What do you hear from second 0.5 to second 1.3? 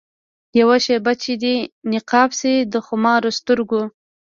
یوه شېبه